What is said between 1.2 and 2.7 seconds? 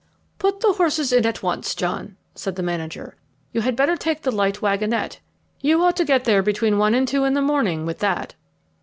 at once, John," said the